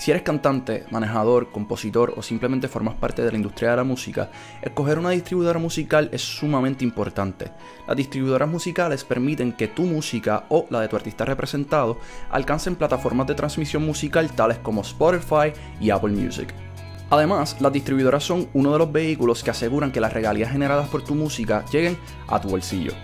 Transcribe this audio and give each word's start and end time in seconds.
Si 0.00 0.10
eres 0.10 0.22
cantante, 0.22 0.86
manejador, 0.90 1.50
compositor 1.50 2.14
o 2.16 2.22
simplemente 2.22 2.68
formas 2.68 2.94
parte 2.94 3.22
de 3.22 3.30
la 3.30 3.36
industria 3.36 3.72
de 3.72 3.76
la 3.76 3.84
música, 3.84 4.30
escoger 4.62 4.98
una 4.98 5.10
distribuidora 5.10 5.58
musical 5.58 6.08
es 6.10 6.22
sumamente 6.22 6.84
importante. 6.84 7.52
Las 7.86 7.98
distribuidoras 7.98 8.48
musicales 8.48 9.04
permiten 9.04 9.52
que 9.52 9.68
tu 9.68 9.82
música 9.82 10.46
o 10.48 10.64
la 10.70 10.80
de 10.80 10.88
tu 10.88 10.96
artista 10.96 11.26
representado 11.26 11.98
alcancen 12.30 12.76
plataformas 12.76 13.26
de 13.26 13.34
transmisión 13.34 13.84
musical 13.84 14.32
tales 14.32 14.56
como 14.60 14.80
Spotify 14.80 15.52
y 15.82 15.90
Apple 15.90 16.12
Music. 16.12 16.54
Además, 17.10 17.58
las 17.60 17.70
distribuidoras 17.70 18.24
son 18.24 18.48
uno 18.54 18.72
de 18.72 18.78
los 18.78 18.90
vehículos 18.90 19.44
que 19.44 19.50
aseguran 19.50 19.92
que 19.92 20.00
las 20.00 20.14
regalías 20.14 20.50
generadas 20.50 20.88
por 20.88 21.04
tu 21.04 21.14
música 21.14 21.62
lleguen 21.70 21.98
a 22.26 22.40
tu 22.40 22.48
bolsillo. 22.48 22.94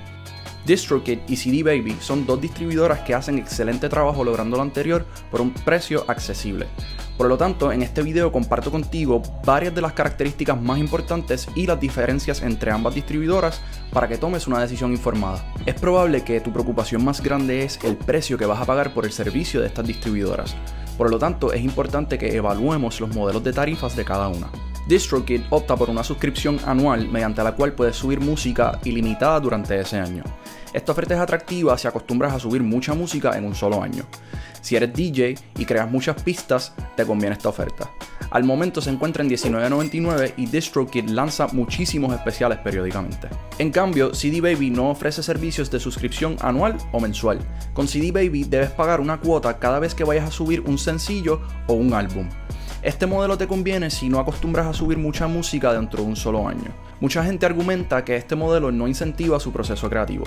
DistroKid 0.66 1.20
y 1.28 1.36
CD 1.36 1.62
Baby 1.62 1.96
son 2.00 2.26
dos 2.26 2.40
distribuidoras 2.40 3.00
que 3.00 3.14
hacen 3.14 3.38
excelente 3.38 3.88
trabajo 3.88 4.24
logrando 4.24 4.56
lo 4.56 4.64
anterior 4.64 5.06
por 5.30 5.40
un 5.40 5.52
precio 5.52 6.04
accesible. 6.08 6.66
Por 7.16 7.28
lo 7.28 7.38
tanto, 7.38 7.70
en 7.70 7.82
este 7.82 8.02
video 8.02 8.32
comparto 8.32 8.72
contigo 8.72 9.22
varias 9.44 9.74
de 9.76 9.80
las 9.80 9.93
características 9.93 10.60
más 10.60 10.79
importantes 10.79 11.48
y 11.54 11.68
las 11.68 11.79
diferencias 11.79 12.43
entre 12.43 12.72
ambas 12.72 12.96
distribuidoras 12.96 13.62
para 13.93 14.08
que 14.08 14.18
tomes 14.18 14.48
una 14.48 14.60
decisión 14.60 14.90
informada. 14.90 15.44
Es 15.66 15.74
probable 15.74 16.24
que 16.24 16.40
tu 16.40 16.52
preocupación 16.52 17.04
más 17.04 17.22
grande 17.22 17.62
es 17.62 17.79
el 17.85 17.96
precio 17.96 18.36
que 18.36 18.44
vas 18.44 18.60
a 18.60 18.66
pagar 18.66 18.93
por 18.93 19.07
el 19.07 19.12
servicio 19.12 19.60
de 19.60 19.68
estas 19.68 19.86
distribuidoras. 19.86 20.57
Por 20.98 21.10
lo 21.10 21.18
tanto, 21.18 21.52
es 21.52 21.62
importante 21.62 22.18
que 22.18 22.36
evaluemos 22.36 23.00
los 23.00 23.14
modelos 23.14 23.44
de 23.44 23.52
tarifas 23.52 23.94
de 23.94 24.04
cada 24.04 24.29
una. 24.29 24.48
DistroKid 24.88 25.43
opta 25.50 25.76
por 25.76 25.90
una 25.90 26.04
suscripción 26.04 26.58
anual 26.64 27.08
mediante 27.08 27.43
la 27.43 27.52
cual 27.52 27.72
puedes 27.72 27.96
subir 27.96 28.21
música 28.21 28.79
ilimitada 28.85 29.40
durante 29.40 29.79
ese 29.79 29.98
año. 29.98 30.22
Esta 30.76 30.93
oferta 30.93 31.14
es 31.14 31.21
atractiva 31.21 31.79
si 31.79 31.89
acostumbras 31.89 32.34
a 32.34 32.39
subir 32.39 32.62
mucha 32.62 32.92
música 32.92 33.39
en 33.39 33.47
un 33.47 33.55
solo 33.55 33.83
año. 33.83 34.05
Si 34.61 34.77
eres 34.77 34.92
DJ 34.92 35.34
y 35.56 35.64
creas 35.64 35.91
muchas 35.91 36.22
pistas, 36.22 36.75
te 36.94 37.06
conviene 37.06 37.34
esta 37.34 37.48
oferta. 37.48 37.91
Al 38.28 38.44
momento 38.44 38.83
se 38.83 38.91
encuentra 38.91 39.25
en 39.25 39.30
$19.99 39.30 40.34
y 40.36 40.44
DistroKid 40.44 41.08
lanza 41.08 41.47
muchísimos 41.47 42.12
especiales 42.12 42.58
periódicamente. 42.58 43.28
En 43.56 43.70
cambio, 43.70 44.14
CD 44.14 44.42
Baby 44.42 44.69
no 44.69 44.91
ofrece 44.91 45.22
servicios 45.22 45.70
de 45.70 45.80
suscripción 45.80 46.36
anual 46.42 46.77
o 46.92 47.00
mensual. 47.00 47.38
Con 47.72 47.88
CD 47.88 48.12
Baby 48.12 48.44
debes 48.44 48.69
pagar 48.69 49.00
una 49.00 49.19
cuota 49.19 49.58
cada 49.58 49.78
vez 49.78 49.94
que 49.94 50.04
vayas 50.04 50.28
a 50.28 50.30
subir 50.30 50.60
un 50.60 50.77
sencillo 50.77 51.41
o 51.69 51.72
un 51.72 51.94
álbum. 51.94 52.28
Este 52.86 53.06
modelo 53.06 53.36
te 53.36 53.48
conviene 53.48 53.90
si 53.90 54.08
no 54.08 54.20
acostumbras 54.20 54.64
a 54.64 54.72
subir 54.72 54.96
mucha 54.96 55.26
música 55.26 55.72
dentro 55.72 56.04
de 56.04 56.08
un 56.08 56.14
solo 56.14 56.46
año. 56.46 56.70
Mucha 57.00 57.24
gente 57.24 57.44
argumenta 57.44 58.04
que 58.04 58.14
este 58.14 58.36
modelo 58.36 58.70
no 58.70 58.86
incentiva 58.86 59.40
su 59.40 59.50
proceso 59.50 59.90
creativo. 59.90 60.22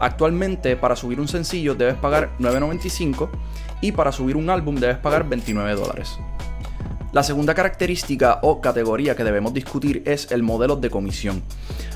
Actualmente, 0.00 0.74
para 0.74 0.96
subir 0.96 1.20
un 1.20 1.28
sencillo 1.28 1.76
debes 1.76 1.94
pagar 1.94 2.30
$9.95 2.40 3.28
y 3.82 3.92
para 3.92 4.10
subir 4.10 4.36
un 4.36 4.50
álbum 4.50 4.74
debes 4.74 4.98
pagar 4.98 5.28
$29 5.28 5.76
dólares. 5.76 6.18
La 7.12 7.22
segunda 7.22 7.54
característica 7.54 8.40
o 8.42 8.60
categoría 8.60 9.14
que 9.14 9.22
debemos 9.22 9.54
discutir 9.54 10.02
es 10.06 10.32
el 10.32 10.42
modelo 10.42 10.74
de 10.74 10.90
comisión. 10.90 11.44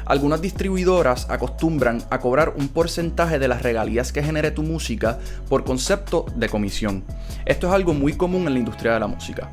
Algunas 0.06 0.41
distribuidoras 0.41 1.28
acostumbran 1.28 2.00
a 2.11 2.20
cobrar 2.20 2.55
un 2.56 2.68
porcentaje 2.68 3.41
de 3.41 3.48
las 3.48 3.62
regalías 3.62 4.12
que 4.12 4.22
genere 4.22 4.52
tu 4.52 4.62
música 4.62 5.18
por 5.48 5.64
concepto 5.64 6.27
de 6.36 6.48
comisión. 6.48 7.02
Esto 7.44 7.66
es 7.66 7.72
algo 7.72 7.92
muy 7.92 8.12
común 8.12 8.46
en 8.46 8.52
la 8.52 8.61
industria 8.61 8.94
de 8.94 9.00
la 9.00 9.08
música. 9.08 9.50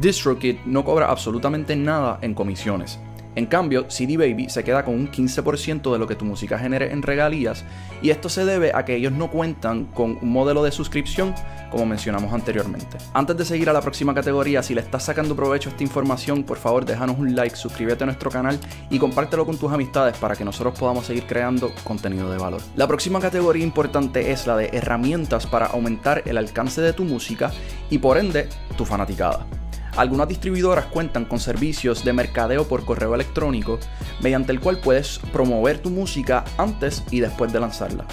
DistroKid 0.00 0.58
no 0.64 0.84
cobra 0.84 1.10
absolutamente 1.10 1.74
nada 1.74 2.18
en 2.22 2.34
comisiones. 2.34 2.98
En 3.38 3.46
cambio, 3.46 3.88
CD 3.88 4.16
Baby 4.16 4.48
se 4.48 4.64
queda 4.64 4.84
con 4.84 4.94
un 4.94 5.10
15% 5.10 5.92
de 5.92 5.98
lo 6.00 6.08
que 6.08 6.16
tu 6.16 6.24
música 6.24 6.58
genere 6.58 6.92
en 6.92 7.02
regalías 7.02 7.64
y 8.02 8.10
esto 8.10 8.28
se 8.28 8.44
debe 8.44 8.72
a 8.74 8.84
que 8.84 8.96
ellos 8.96 9.12
no 9.12 9.30
cuentan 9.30 9.84
con 9.84 10.18
un 10.20 10.32
modelo 10.32 10.64
de 10.64 10.72
suscripción 10.72 11.34
como 11.70 11.86
mencionamos 11.86 12.32
anteriormente. 12.32 12.96
Antes 13.14 13.36
de 13.36 13.44
seguir 13.44 13.70
a 13.70 13.72
la 13.72 13.80
próxima 13.80 14.12
categoría, 14.12 14.62
si 14.64 14.74
le 14.74 14.80
estás 14.80 15.04
sacando 15.04 15.36
provecho 15.36 15.68
a 15.68 15.72
esta 15.72 15.84
información, 15.84 16.42
por 16.42 16.56
favor 16.56 16.84
déjanos 16.84 17.18
un 17.18 17.36
like, 17.36 17.54
suscríbete 17.54 18.02
a 18.02 18.06
nuestro 18.06 18.28
canal 18.28 18.58
y 18.90 18.98
compártelo 18.98 19.46
con 19.46 19.56
tus 19.56 19.70
amistades 19.70 20.16
para 20.16 20.34
que 20.34 20.44
nosotros 20.44 20.76
podamos 20.76 21.06
seguir 21.06 21.24
creando 21.26 21.70
contenido 21.84 22.30
de 22.32 22.38
valor. 22.38 22.60
La 22.74 22.88
próxima 22.88 23.20
categoría 23.20 23.62
importante 23.62 24.32
es 24.32 24.48
la 24.48 24.56
de 24.56 24.70
herramientas 24.72 25.46
para 25.46 25.66
aumentar 25.66 26.22
el 26.24 26.38
alcance 26.38 26.80
de 26.80 26.92
tu 26.92 27.04
música 27.04 27.52
y 27.90 27.98
por 27.98 28.18
ende 28.18 28.48
tu 28.76 28.84
fanaticada. 28.84 29.46
Algunas 29.98 30.28
distribuidoras 30.28 30.86
cuentan 30.86 31.24
con 31.24 31.40
servicios 31.40 32.04
de 32.04 32.12
mercadeo 32.12 32.68
por 32.68 32.84
correo 32.84 33.16
electrónico, 33.16 33.80
mediante 34.20 34.52
el 34.52 34.60
cual 34.60 34.78
puedes 34.78 35.18
promover 35.32 35.78
tu 35.78 35.90
música 35.90 36.44
antes 36.56 37.02
y 37.10 37.18
después 37.18 37.52
de 37.52 37.58
lanzarla. 37.58 38.06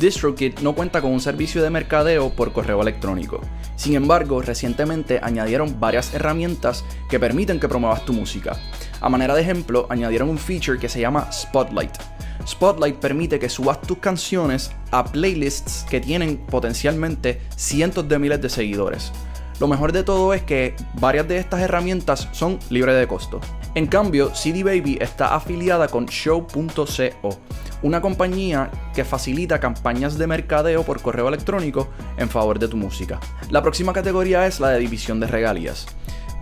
DistroKid 0.00 0.58
no 0.58 0.74
cuenta 0.74 1.00
con 1.00 1.12
un 1.12 1.20
servicio 1.20 1.62
de 1.62 1.70
mercadeo 1.70 2.30
por 2.30 2.52
correo 2.52 2.82
electrónico. 2.82 3.40
Sin 3.76 3.94
embargo, 3.94 4.42
recientemente 4.42 5.20
añadieron 5.22 5.78
varias 5.78 6.12
herramientas 6.14 6.84
que 7.08 7.20
permiten 7.20 7.60
que 7.60 7.68
promuevas 7.68 8.04
tu 8.04 8.12
música. 8.12 8.58
A 9.00 9.08
manera 9.08 9.36
de 9.36 9.42
ejemplo, 9.42 9.86
añadieron 9.88 10.30
un 10.30 10.38
feature 10.38 10.80
que 10.80 10.88
se 10.88 11.00
llama 11.00 11.30
Spotlight. 11.30 11.96
Spotlight 12.44 12.96
permite 12.96 13.38
que 13.38 13.48
subas 13.48 13.80
tus 13.82 13.98
canciones 13.98 14.72
a 14.90 15.04
playlists 15.04 15.86
que 15.88 16.00
tienen 16.00 16.38
potencialmente 16.38 17.40
cientos 17.54 18.08
de 18.08 18.18
miles 18.18 18.42
de 18.42 18.48
seguidores. 18.48 19.12
Lo 19.62 19.68
mejor 19.68 19.92
de 19.92 20.02
todo 20.02 20.34
es 20.34 20.42
que 20.42 20.74
varias 20.94 21.28
de 21.28 21.38
estas 21.38 21.60
herramientas 21.60 22.28
son 22.32 22.58
libres 22.68 22.96
de 22.96 23.06
costo. 23.06 23.40
En 23.76 23.86
cambio, 23.86 24.34
CD 24.34 24.64
Baby 24.64 24.98
está 25.00 25.36
afiliada 25.36 25.86
con 25.86 26.06
Show.co, 26.06 27.38
una 27.82 28.00
compañía 28.00 28.72
que 28.92 29.04
facilita 29.04 29.60
campañas 29.60 30.18
de 30.18 30.26
mercadeo 30.26 30.82
por 30.82 31.00
correo 31.00 31.28
electrónico 31.28 31.90
en 32.16 32.28
favor 32.28 32.58
de 32.58 32.66
tu 32.66 32.76
música. 32.76 33.20
La 33.50 33.62
próxima 33.62 33.92
categoría 33.92 34.48
es 34.48 34.58
la 34.58 34.70
de 34.70 34.80
división 34.80 35.20
de 35.20 35.28
regalías. 35.28 35.86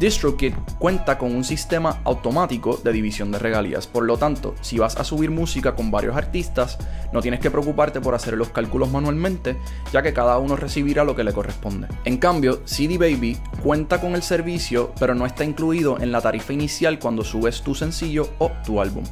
DistroKid 0.01 0.55
cuenta 0.79 1.19
con 1.19 1.37
un 1.37 1.45
sistema 1.45 2.01
automático 2.05 2.81
de 2.83 2.91
división 2.91 3.31
de 3.31 3.39
regalías, 3.39 3.87
por 3.87 4.05
lo 4.05 4.17
tanto, 4.17 4.55
si 4.63 4.79
vas 4.79 4.97
a 4.97 5.05
subir 5.05 5.31
música 5.31 5.75
con 5.75 5.91
varios 5.91 6.17
artistas, 6.17 6.79
no 7.13 7.21
tienes 7.21 7.39
que 7.39 7.51
preocuparte 7.51 8.01
por 8.01 8.15
hacer 8.15 8.33
los 8.39 8.49
cálculos 8.49 8.91
manualmente, 8.91 9.59
ya 9.93 10.01
que 10.01 10.15
cada 10.15 10.39
uno 10.39 10.57
recibirá 10.57 11.05
lo 11.05 11.15
que 11.15 11.23
le 11.23 11.35
corresponde. 11.35 11.87
En 12.07 12.17
cambio, 12.17 12.63
CD 12.65 12.97
Baby 12.97 13.37
cuenta 13.63 14.01
con 14.01 14.15
el 14.15 14.23
servicio, 14.23 14.95
pero 14.99 15.15
no 15.15 15.27
está 15.27 15.45
incluido 15.45 16.01
en 16.01 16.13
la 16.13 16.23
tarifa 16.23 16.55
inicial 16.55 16.99
cuando 16.99 17.23
subes 17.23 17.61
tu 17.61 17.75
sencillo 17.75 18.31
o 18.39 18.53
tu 18.65 18.81
álbum. 18.81 19.05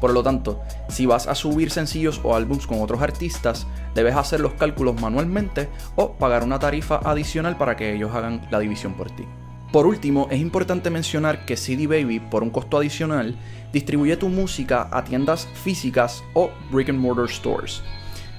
Por 0.00 0.12
lo 0.12 0.24
tanto, 0.24 0.60
si 0.88 1.06
vas 1.06 1.28
a 1.28 1.36
subir 1.36 1.70
sencillos 1.70 2.20
o 2.24 2.34
álbums 2.34 2.66
con 2.66 2.82
otros 2.82 3.00
artistas, 3.00 3.68
debes 3.94 4.16
hacer 4.16 4.40
los 4.40 4.54
cálculos 4.54 5.00
manualmente 5.00 5.68
o 5.94 6.14
pagar 6.14 6.42
una 6.42 6.58
tarifa 6.58 6.98
adicional 7.04 7.56
para 7.56 7.76
que 7.76 7.94
ellos 7.94 8.12
hagan 8.12 8.44
la 8.50 8.58
división 8.58 8.94
por 8.94 9.08
ti. 9.12 9.24
Por 9.72 9.86
último, 9.86 10.28
es 10.30 10.38
importante 10.38 10.90
mencionar 10.90 11.46
que 11.46 11.56
CD 11.56 11.86
Baby, 11.86 12.20
por 12.20 12.42
un 12.42 12.50
costo 12.50 12.76
adicional, 12.76 13.34
distribuye 13.72 14.18
tu 14.18 14.28
música 14.28 14.86
a 14.92 15.02
tiendas 15.02 15.48
físicas 15.64 16.22
o 16.34 16.50
brick 16.70 16.90
and 16.90 16.98
mortar 16.98 17.26
stores. 17.30 17.82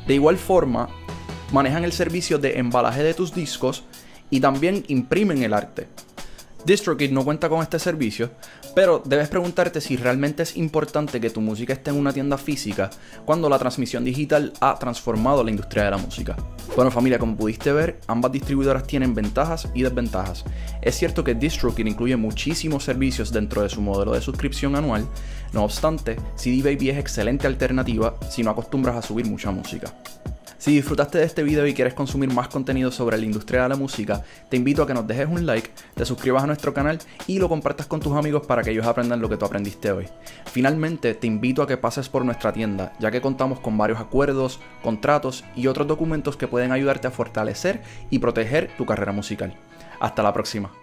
De 0.06 0.14
igual 0.14 0.38
forma, 0.38 0.90
manejan 1.52 1.86
el 1.86 1.92
servicio 1.92 2.38
de 2.38 2.60
embalaje 2.60 3.02
de 3.02 3.16
tus 3.16 3.34
discos 3.34 3.84
y 4.30 4.42
también 4.42 4.86
imprimen 4.90 5.42
el 5.42 5.56
arte. 5.56 5.88
DistroKid 6.66 7.12
no 7.12 7.25
cuenta 7.25 7.50
con 7.50 7.62
este 7.62 7.78
servicio, 7.78 8.31
pero 8.74 9.01
debes 9.03 9.28
preguntarte 9.28 9.81
si 9.81 9.97
realmente 9.97 10.44
es 10.44 10.56
importante 10.56 11.19
que 11.19 11.29
tu 11.29 11.41
música 11.41 11.74
esté 11.74 11.91
en 11.91 11.97
una 11.97 12.13
tienda 12.13 12.38
física 12.38 12.90
cuando 13.25 13.50
la 13.50 13.59
transmisión 13.59 14.06
digital 14.06 14.53
ha 14.62 14.78
transformado 14.79 15.44
la 15.44 15.52
industria 15.52 15.85
de 15.85 15.91
la 15.91 15.97
música. 15.97 16.38
Bueno 16.75 16.90
familia, 16.90 17.19
como 17.19 17.35
pudiste 17.35 17.73
ver, 17.73 18.00
ambas 18.07 18.31
distribuidoras 18.31 18.88
tienen 18.88 19.13
ventajas 19.13 19.68
y 19.73 19.84
desventajas. 19.84 20.46
Es 20.81 20.96
cierto 20.96 21.23
que 21.23 21.35
DistroKid 21.35 21.85
incluye 21.85 22.16
muchísimos 22.16 22.84
servicios 22.84 23.31
dentro 23.31 23.62
de 23.62 23.69
su 23.69 23.81
modelo 23.81 24.13
de 24.13 24.22
suscripción 24.22 24.75
anual, 24.75 25.06
no 25.52 25.63
obstante, 25.63 26.16
CD 26.35 26.63
Baby 26.63 26.90
es 26.90 26.97
excelente 26.97 27.46
alternativa 27.46 28.16
si 28.29 28.41
no 28.41 28.52
acostumbras 28.52 28.96
a 28.96 29.02
subir 29.02 29.28
mucha 29.28 29.52
música. 29.52 29.94
Si 30.63 30.74
disfrutaste 30.74 31.18
de 31.18 31.25
este 31.25 31.44
video 31.44 31.68
y 31.68 31.74
quieres 31.74 31.94
consumir 31.94 32.34
más 32.34 32.47
contenido 32.47 32.90
sobre 32.90 33.18
la 33.18 33.25
industria 33.25 33.63
de 33.63 33.68
la 33.68 33.75
música, 33.75 34.24
te 34.47 34.56
invito 34.56 34.81
a 34.81 34.88
que 34.88 34.94
nos 34.94 35.06
dejes 35.06 35.28
un 35.28 35.46
like, 35.46 35.69
te 35.94 36.05
suscribas 36.05 36.41
a 36.41 36.47
nuestro 36.47 36.73
canal 36.73 36.99
y 37.28 37.38
lo 37.38 37.49
compartas 37.49 37.85
con 37.85 37.99
tus 37.99 38.14
amigos 38.14 38.47
para 38.47 38.64
que 38.64 38.72
ellos 38.72 38.85
aprendan 38.85 39.20
lo 39.20 39.28
que 39.28 39.35
tú 39.35 39.43
aprendiste 39.43 39.91
hoy. 39.91 40.08
Finalmente, 40.46 41.16
te 41.16 41.28
invito 41.28 41.64
a 41.64 41.67
que 41.67 41.76
pases 41.76 42.08
por 42.08 42.23
nuestra 42.23 42.53
tienda, 42.53 42.93
ya 43.02 43.11
que 43.11 43.20
contamos 43.20 43.59
con 43.59 43.78
varios 43.78 43.99
acuerdos, 43.99 44.61
contratos 44.82 45.43
y 45.53 45.67
otros 45.67 45.85
documentos 45.85 46.38
que 46.38 46.47
pueden 46.47 46.72
ayudarte 46.72 47.08
a 47.08 47.11
fortalecer 47.11 47.82
y 48.09 48.20
proteger 48.20 48.72
tu 48.78 48.85
carrera 48.85 49.11
musical. 49.11 49.53
Hasta 49.99 50.23
la 50.23 50.32
próxima. 50.32 50.83